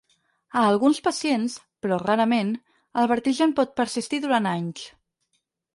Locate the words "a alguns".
0.61-1.01